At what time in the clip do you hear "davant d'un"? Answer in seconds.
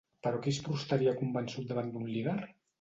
1.75-2.11